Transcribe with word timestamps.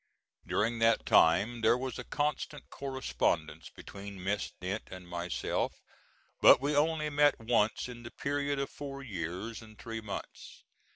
During 0.47 0.79
that 0.79 1.05
time 1.05 1.61
there 1.61 1.77
was 1.77 1.99
a 1.99 2.03
constant 2.03 2.71
correspondence 2.71 3.69
between 3.69 4.23
Miss 4.23 4.51
Dent 4.59 4.81
and 4.87 5.07
myself, 5.07 5.79
but 6.41 6.59
we 6.59 6.75
only 6.75 7.11
met 7.11 7.37
once 7.39 7.87
in 7.87 8.01
the 8.01 8.09
period 8.09 8.57
of 8.57 8.71
four 8.71 9.03
years 9.03 9.61
and 9.61 9.77
three 9.77 10.01
months. 10.01 10.63